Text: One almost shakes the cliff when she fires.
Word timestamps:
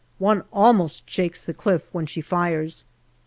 One 0.17 0.45
almost 0.51 1.07
shakes 1.07 1.45
the 1.45 1.53
cliff 1.53 1.87
when 1.91 2.07
she 2.07 2.21
fires. 2.21 2.85